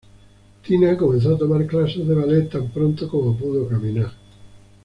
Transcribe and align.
Tina 0.65 0.97
comenzó 0.97 1.35
a 1.35 1.37
tomar 1.37 1.67
clases 1.67 2.07
de 2.07 2.15
ballet 2.15 2.49
tan 2.49 2.69
pronto 2.71 3.07
como 3.07 3.37
pudo 3.37 3.69
caminar. 3.69 4.11